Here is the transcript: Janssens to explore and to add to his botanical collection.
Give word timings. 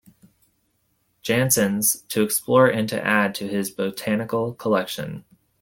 Janssens 1.21 2.01
to 2.09 2.23
explore 2.23 2.65
and 2.67 2.89
to 2.89 2.99
add 3.05 3.35
to 3.35 3.47
his 3.47 3.69
botanical 3.69 4.55
collection. 4.55 5.25